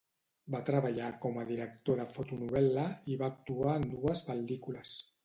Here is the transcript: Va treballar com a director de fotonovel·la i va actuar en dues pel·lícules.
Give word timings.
Va 0.53 0.59
treballar 0.69 1.09
com 1.25 1.35
a 1.41 1.43
director 1.51 2.01
de 2.03 2.07
fotonovel·la 2.15 2.87
i 3.13 3.19
va 3.21 3.29
actuar 3.35 3.77
en 3.83 3.87
dues 3.93 4.25
pel·lícules. 4.31 4.97